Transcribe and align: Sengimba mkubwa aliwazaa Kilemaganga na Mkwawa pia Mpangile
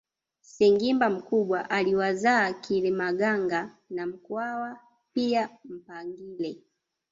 Sengimba 0.41 1.09
mkubwa 1.09 1.69
aliwazaa 1.69 2.53
Kilemaganga 2.53 3.77
na 3.89 4.07
Mkwawa 4.07 4.79
pia 5.13 5.49
Mpangile 5.65 6.57